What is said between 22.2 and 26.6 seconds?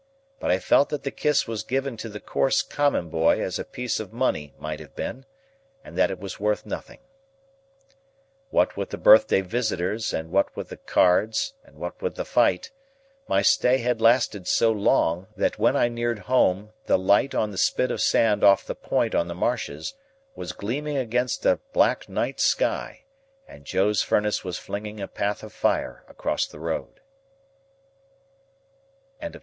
sky, and Joe's furnace was flinging a path of fire across the